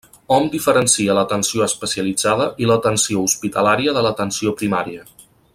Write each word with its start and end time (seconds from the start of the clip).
Hom 0.35 0.45
diferencia 0.53 1.17
l'atenció 1.17 1.67
especialitzada 1.67 2.49
i 2.65 2.71
l'atenció 2.71 3.23
hospitalària 3.29 3.97
de 3.99 4.07
l'atenció 4.07 4.59
primària. 4.63 5.09